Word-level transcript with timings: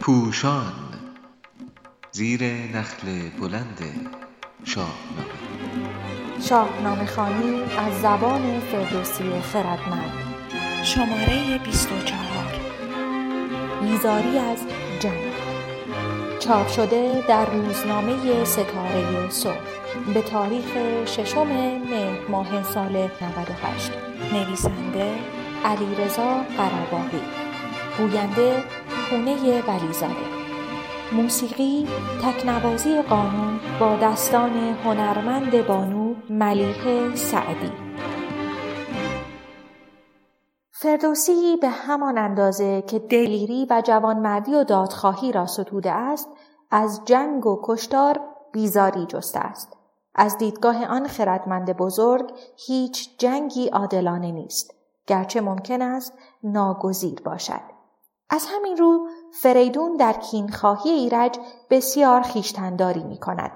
پوشان 0.00 0.72
زیر 2.12 2.44
نخل 2.44 3.28
بلند 3.40 3.80
شاهنامه. 4.64 5.32
شاهنامه 6.48 7.06
خانی 7.06 7.62
از 7.62 8.00
زبان 8.02 8.60
فردوسی 8.60 9.40
خردمند. 9.40 10.12
شماره 10.82 11.58
24 11.64 12.44
بیزاری 13.82 14.38
از 14.38 14.58
جنگ. 15.00 15.32
چاپ 16.38 16.68
شده 16.68 17.24
در 17.28 17.46
روزنامه 17.46 18.44
ستاره 18.44 19.30
صبح. 19.30 19.54
به 20.14 20.22
تاریخ 20.22 20.66
ششم 21.06 21.46
مهر 21.46 22.28
ماه 22.28 22.62
سال 22.62 23.08
98 23.20 23.92
نویسنده 24.32 25.14
علیرضا 25.64 26.34
قرباقی 26.58 27.22
گوینده 27.98 28.64
پونه 29.10 29.62
ولیزاده. 29.62 30.42
موسیقی 31.12 31.88
تکنوازی 32.22 33.02
قانون 33.02 33.60
با 33.80 33.96
دستان 33.96 34.50
هنرمند 34.84 35.66
بانو 35.66 36.14
ملیح 36.30 37.14
سعدی. 37.14 37.72
فردوسی 40.70 41.56
به 41.60 41.68
همان 41.68 42.18
اندازه 42.18 42.82
که 42.82 42.98
دلیری 42.98 43.66
و 43.70 43.82
جوانمردی 43.84 44.54
و 44.54 44.64
دادخواهی 44.64 45.32
را 45.32 45.46
ستوده 45.46 45.90
است 45.90 46.28
از 46.70 47.02
جنگ 47.04 47.46
و 47.46 47.60
کشتار 47.64 48.20
بیزاری 48.52 49.06
جسته 49.06 49.38
است. 49.38 49.76
از 50.14 50.38
دیدگاه 50.38 50.84
آن 50.86 51.08
خردمند 51.08 51.76
بزرگ 51.76 52.30
هیچ 52.66 53.18
جنگی 53.18 53.68
عادلانه 53.68 54.32
نیست. 54.32 54.81
گرچه 55.06 55.40
ممکن 55.40 55.82
است 55.82 56.18
ناگزیر 56.42 57.20
باشد 57.24 57.72
از 58.30 58.46
همین 58.50 58.76
رو 58.76 59.08
فریدون 59.42 59.96
در 59.96 60.12
کینخواهی 60.12 60.90
ایرج 60.90 61.38
بسیار 61.70 62.22
خیشتنداری 62.22 63.04
می 63.04 63.18
کند. 63.18 63.52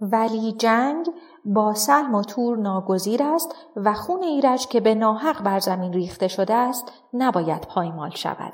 ولی 0.00 0.52
جنگ 0.52 1.10
با 1.44 1.74
سلم 1.74 2.14
و 2.14 2.22
تور 2.22 2.58
ناگزیر 2.58 3.22
است 3.22 3.54
و 3.76 3.94
خون 3.94 4.22
ایرج 4.22 4.66
که 4.66 4.80
به 4.80 4.94
ناحق 4.94 5.42
بر 5.42 5.58
زمین 5.58 5.92
ریخته 5.92 6.28
شده 6.28 6.54
است 6.54 6.92
نباید 7.12 7.60
پایمال 7.60 8.10
شود. 8.10 8.52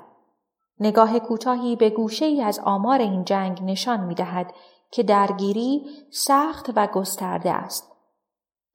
نگاه 0.80 1.18
کوتاهی 1.18 1.76
به 1.76 1.90
گوشه 1.90 2.24
ای 2.24 2.42
از 2.42 2.60
آمار 2.64 2.98
این 2.98 3.24
جنگ 3.24 3.62
نشان 3.62 4.00
می 4.00 4.14
دهد 4.14 4.52
که 4.90 5.02
درگیری 5.02 5.86
سخت 6.12 6.70
و 6.76 6.86
گسترده 6.86 7.50
است. 7.52 7.95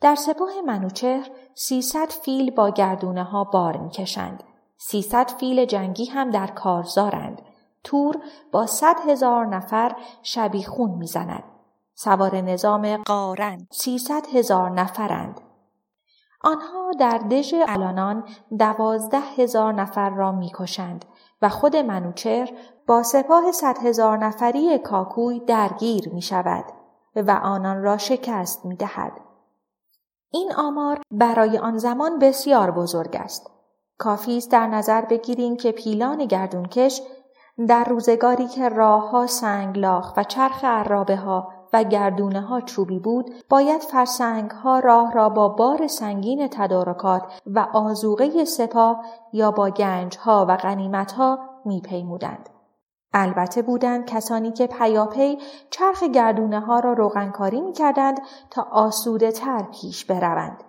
در 0.01 0.15
سپاه 0.15 0.61
منوچهر 0.65 1.29
سیصد 1.55 2.09
فیل 2.09 2.51
با 2.51 2.69
گردونه 2.69 3.23
ها 3.23 3.43
بار 3.43 3.77
می 3.77 3.89
کشند. 3.89 4.43
سیصد 4.77 5.31
فیل 5.31 5.65
جنگی 5.65 6.05
هم 6.05 6.29
در 6.29 6.47
کارزارند. 6.47 7.41
تور 7.83 8.17
با 8.51 8.65
صد 8.65 8.95
هزار 9.07 9.45
نفر 9.45 9.95
شبیخون 10.23 10.91
می‌زند. 10.91 11.43
سوار 11.95 12.41
نظام 12.41 12.97
قارن 12.97 13.67
سیصد 13.71 14.27
هزار 14.33 14.69
نفرند. 14.69 15.41
آنها 16.43 16.91
در 16.99 17.17
دژ 17.17 17.53
الانان 17.67 18.23
دوازده 18.59 19.19
هزار 19.37 19.73
نفر 19.73 20.09
را 20.09 20.31
می‌کشند 20.31 21.05
و 21.41 21.49
خود 21.49 21.75
منوچر 21.75 22.49
با 22.87 23.03
سپاه 23.03 23.51
صد 23.51 23.77
هزار 23.77 24.17
نفری 24.17 24.77
کاکوی 24.77 25.39
درگیر 25.39 26.09
می 26.13 26.21
شود 26.21 26.65
و 27.15 27.31
آنان 27.43 27.83
را 27.83 27.97
شکست 27.97 28.65
می 28.65 28.75
دهد. 28.75 29.20
این 30.33 30.53
آمار 30.53 31.01
برای 31.11 31.57
آن 31.57 31.77
زمان 31.77 32.19
بسیار 32.19 32.71
بزرگ 32.71 33.15
است. 33.15 33.51
کافی 33.97 34.37
است 34.37 34.51
در 34.51 34.67
نظر 34.67 35.01
بگیریم 35.01 35.57
که 35.57 35.71
پیلان 35.71 36.25
گردونکش 36.25 37.01
در 37.67 37.83
روزگاری 37.83 38.47
که 38.47 38.69
راهها 38.69 39.27
سنگلاخ 39.27 40.13
و 40.17 40.23
چرخ 40.23 40.63
عرابه 40.63 41.15
ها 41.15 41.47
و 41.73 41.83
گردونه 41.83 42.41
ها 42.41 42.61
چوبی 42.61 42.99
بود 42.99 43.31
باید 43.49 43.81
فرسنگ 43.81 44.51
ها 44.51 44.79
راه 44.79 45.13
را 45.13 45.29
با 45.29 45.49
بار 45.49 45.87
سنگین 45.87 46.47
تدارکات 46.47 47.41
و 47.45 47.67
آزوغه 47.73 48.45
سپاه 48.45 49.05
یا 49.33 49.51
با 49.51 49.69
گنج 49.69 50.17
ها 50.17 50.45
و 50.49 50.57
غنیمت 50.57 51.11
ها 51.11 51.39
می 51.65 51.81
پیمودند. 51.81 52.49
البته 53.13 53.61
بودند 53.61 54.05
کسانی 54.05 54.51
که 54.51 54.67
پیاپی 54.67 55.37
چرخ 55.69 56.03
گردونه 56.03 56.59
ها 56.59 56.79
را 56.79 56.93
روغنکاری 56.93 57.61
می 57.61 57.73
کردند 57.73 58.21
تا 58.49 58.67
آسوده 58.71 59.31
تر 59.31 59.63
پیش 59.63 60.05
بروند. 60.05 60.63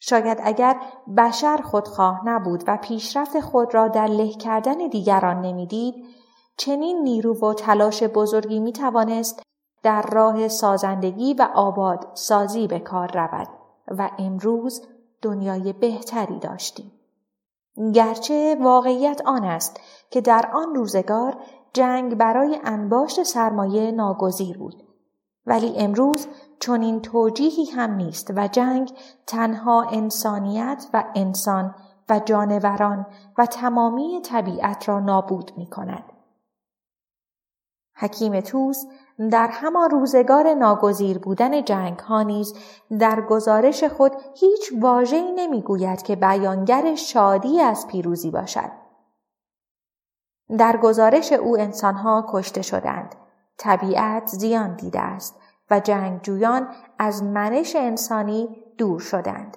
شاید 0.00 0.38
اگر 0.42 0.80
بشر 1.16 1.56
خودخواه 1.56 2.20
نبود 2.24 2.64
و 2.66 2.78
پیشرفت 2.82 3.40
خود 3.40 3.74
را 3.74 3.88
در 3.88 4.06
له 4.06 4.32
کردن 4.32 4.88
دیگران 4.88 5.40
نمی‌دید 5.40 5.94
چنین 6.56 7.02
نیرو 7.02 7.34
و 7.40 7.54
تلاش 7.54 8.02
بزرگی 8.02 8.60
می 8.60 8.72
توانست 8.72 9.42
در 9.82 10.02
راه 10.02 10.48
سازندگی 10.48 11.34
و 11.34 11.48
آباد 11.54 12.08
سازی 12.14 12.66
به 12.66 12.78
کار 12.78 13.10
رود 13.14 13.48
و 13.88 14.10
امروز 14.18 14.86
دنیای 15.22 15.72
بهتری 15.72 16.38
داشتیم. 16.38 16.92
گرچه 17.94 18.56
واقعیت 18.60 19.22
آن 19.26 19.44
است 19.44 19.80
که 20.10 20.20
در 20.20 20.50
آن 20.54 20.74
روزگار 20.74 21.36
جنگ 21.76 22.14
برای 22.14 22.58
انباشت 22.64 23.22
سرمایه 23.22 23.90
ناگزیر 23.90 24.58
بود 24.58 24.82
ولی 25.46 25.74
امروز 25.76 26.26
چون 26.60 26.82
این 26.82 27.00
توجیهی 27.00 27.64
هم 27.64 27.94
نیست 27.94 28.32
و 28.36 28.48
جنگ 28.48 28.92
تنها 29.26 29.82
انسانیت 29.82 30.86
و 30.94 31.04
انسان 31.14 31.74
و 32.08 32.20
جانوران 32.24 33.06
و 33.38 33.46
تمامی 33.46 34.20
طبیعت 34.20 34.88
را 34.88 35.00
نابود 35.00 35.52
می 35.56 35.66
کند. 35.66 36.04
حکیم 37.94 38.40
توس 38.40 38.84
در 39.30 39.48
همان 39.48 39.90
روزگار 39.90 40.54
ناگزیر 40.54 41.18
بودن 41.18 41.64
جنگ 41.64 41.98
ها 41.98 42.22
نیز 42.22 42.54
در 42.98 43.20
گزارش 43.20 43.84
خود 43.84 44.12
هیچ 44.34 44.72
واژه‌ای 44.80 45.32
نمی‌گوید 45.32 46.02
که 46.02 46.16
بیانگر 46.16 46.94
شادی 46.94 47.60
از 47.60 47.86
پیروزی 47.86 48.30
باشد. 48.30 48.85
در 50.58 50.76
گزارش 50.76 51.32
او 51.32 51.58
انسانها 51.58 52.26
کشته 52.28 52.62
شدند. 52.62 53.14
طبیعت 53.58 54.26
زیان 54.26 54.76
دیده 54.76 55.00
است 55.00 55.40
و 55.70 55.80
جنگجویان 55.80 56.68
از 56.98 57.22
منش 57.22 57.76
انسانی 57.76 58.48
دور 58.78 59.00
شدند. 59.00 59.56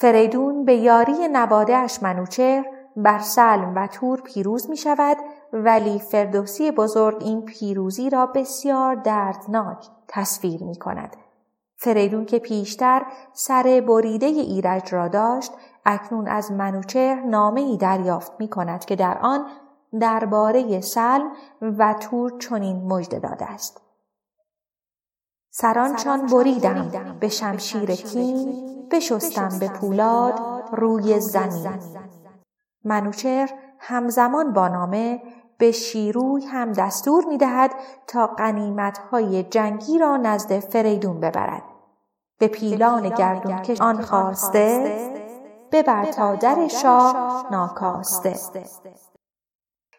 فریدون 0.00 0.64
به 0.64 0.76
یاری 0.76 1.28
نواده 1.28 1.86
منوچهر 2.02 2.66
بر 2.96 3.18
سلم 3.18 3.72
و 3.76 3.86
تور 3.86 4.20
پیروز 4.20 4.70
می 4.70 4.76
شود 4.76 5.16
ولی 5.52 5.98
فردوسی 5.98 6.70
بزرگ 6.70 7.22
این 7.22 7.44
پیروزی 7.44 8.10
را 8.10 8.26
بسیار 8.26 8.94
دردناک 8.94 9.86
تصویر 10.08 10.64
می 10.64 10.76
کند. 10.76 11.16
فریدون 11.76 12.24
که 12.24 12.38
پیشتر 12.38 13.02
سر 13.32 13.84
بریده 13.88 14.26
ایرج 14.26 14.94
را 14.94 15.08
داشت 15.08 15.52
اکنون 15.86 16.28
از 16.28 16.52
منوچهر 16.52 17.20
نامه 17.20 17.60
ای 17.60 17.76
دریافت 17.76 18.32
می 18.38 18.48
کند 18.48 18.84
که 18.84 18.96
در 18.96 19.18
آن 19.22 19.46
درباره 20.00 20.80
سلم 20.80 21.32
و 21.62 21.94
تور 21.94 22.38
چنین 22.38 22.76
مژده 22.76 23.18
داده 23.18 23.52
است. 23.52 23.89
سرانچان 25.52 26.26
بریدم 26.26 27.16
به 27.20 27.28
شمشیر 27.28 27.94
کین 27.94 28.88
بشستم 28.90 29.58
به 29.60 29.68
پولاد 29.68 30.40
روی 30.72 31.20
زمین 31.20 31.78
منوچهر 32.84 33.50
همزمان 33.78 34.52
با 34.52 34.68
نامه 34.68 35.22
به 35.58 35.72
شیروی 35.72 36.44
هم 36.44 36.72
دستور 36.72 37.24
می 37.24 37.38
دهد 37.38 37.74
تا 38.06 38.26
قنیمت 38.26 38.98
های 38.98 39.42
جنگی 39.42 39.98
را 39.98 40.16
نزد 40.16 40.58
فریدون 40.58 41.20
ببرد. 41.20 41.62
به 42.38 42.48
پیلان 42.48 43.08
گردون 43.08 43.62
که 43.62 43.74
آن 43.80 44.02
خواسته 44.02 44.96
ببر 45.72 46.04
تا 46.04 46.34
در 46.34 46.68
شاه 46.68 47.46
ناکاسته. 47.50 48.34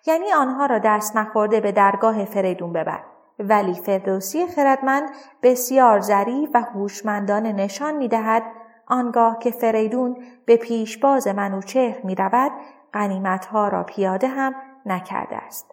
یعنی 0.06 0.34
آنها 0.34 0.66
را 0.66 0.80
دست 0.80 1.18
نخورده 1.18 1.60
به 1.60 1.72
درگاه 1.72 2.26
فریدون 2.26 2.74
ببر. 2.74 3.04
ولی 3.40 3.74
فردوسی 3.74 4.48
خردمند 4.48 5.10
بسیار 5.44 6.00
ظریف 6.00 6.50
و 6.54 6.62
هوشمندانه 6.62 7.54
نشان 7.54 7.96
می 7.96 8.08
دهد 8.08 8.44
آنگاه 8.88 9.40
که 9.40 9.52
فریدون 9.52 10.18
به 10.46 10.58
پیشباز 10.58 11.28
منوچهر 11.28 12.02
می 12.04 12.16
رود 12.16 12.52
قنیمتها 12.94 13.68
را 13.68 13.84
پیاده 13.84 14.28
هم 14.28 14.56
نکرده 14.86 15.36
است. 15.36 15.72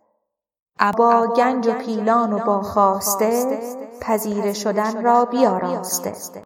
ابا 0.78 1.26
گنج 1.26 1.66
و 1.66 1.72
پیلان 1.72 2.32
و 2.32 2.38
با 2.38 2.62
خواسته 2.62 3.58
پذیر 4.00 4.52
شدن 4.52 5.02
را 5.02 5.24
بیاراسته. 5.24 6.42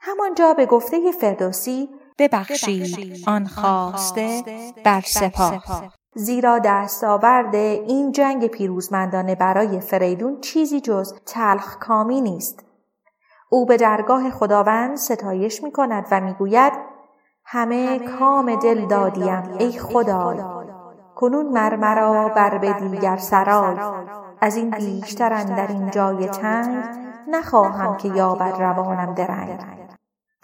همانجا 0.00 0.54
به 0.54 0.66
گفته 0.66 1.12
فردوسی 1.12 1.88
ببخشید 2.18 3.24
آن 3.26 3.46
خواسته 3.46 4.42
بر 4.84 5.00
سپاه 5.00 5.62
زیرا 6.14 6.58
دستاورد 6.58 7.54
این 7.54 8.12
جنگ 8.12 8.46
پیروزمندانه 8.46 9.34
برای 9.34 9.80
فریدون 9.80 10.40
چیزی 10.40 10.80
جز 10.80 11.14
تلخ 11.26 11.78
کامی 11.78 12.20
نیست. 12.20 12.64
او 13.48 13.66
به 13.66 13.76
درگاه 13.76 14.30
خداوند 14.30 14.96
ستایش 14.96 15.62
می 15.62 15.72
کند 15.72 16.06
و 16.10 16.20
می 16.20 16.32
گوید 16.32 16.72
همه 17.44 17.98
کام 17.98 18.54
دل 18.54 18.86
دادیم 18.86 19.42
ای 19.58 19.72
خدای. 19.72 20.38
کنون 21.14 21.46
مرمرا 21.46 22.28
بر 22.28 22.58
به 22.58 22.72
دیگر 22.72 23.16
سرای. 23.16 23.76
از 24.40 24.56
این 24.56 24.70
بیشتر 24.70 25.44
در 25.44 25.66
این 25.66 25.90
جای 25.90 26.28
تنگ 26.28 26.84
نخواهم 27.28 27.96
که 27.96 28.08
یابد 28.08 28.62
روانم 28.62 29.14
درنگ. 29.14 29.60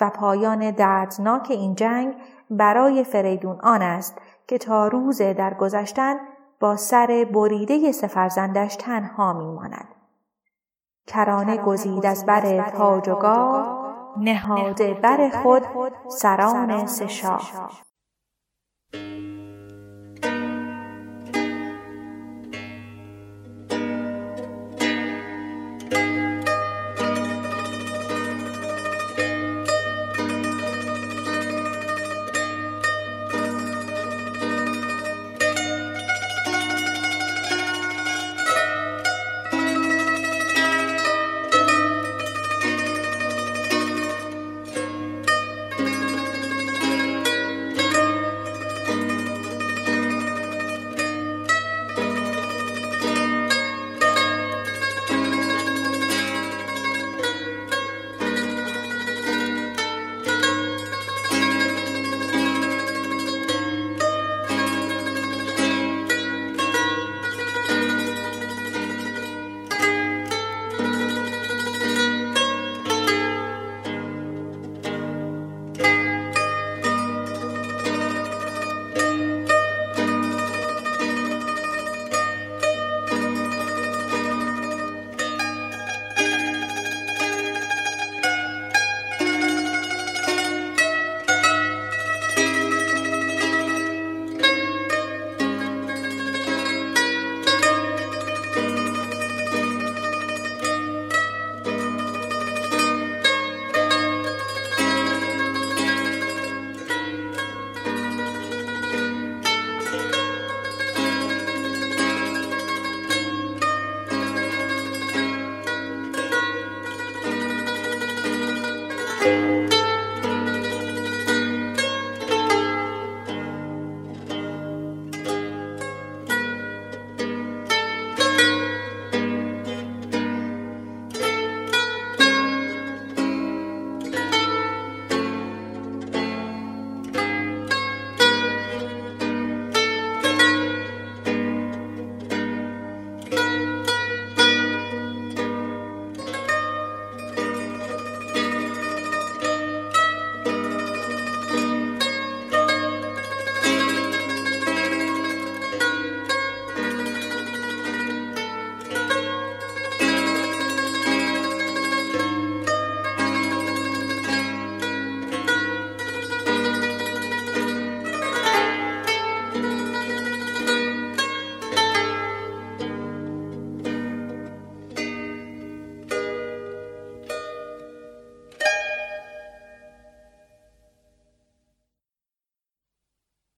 و 0.00 0.10
پایان 0.10 0.70
دردناک 0.70 1.46
این 1.50 1.74
جنگ 1.74 2.14
برای 2.50 3.04
فریدون 3.04 3.60
آن 3.60 3.82
است 3.82 4.18
که 4.50 4.58
تا 4.58 4.88
روز 4.88 5.22
گذشتن 5.54 6.16
با 6.60 6.76
سر 6.76 7.26
بریده 7.34 7.92
سفرزندش 7.92 8.76
تنها 8.76 9.32
میماند. 9.32 9.88
کرانه 11.06 11.56
گزید 11.56 12.06
از 12.06 12.26
بر 12.26 12.70
تاج 12.70 13.08
و 13.08 13.14
نهاده 14.16 14.94
بر 14.94 15.28
خود 15.42 15.62
سران 16.08 16.86
سه 16.86 17.06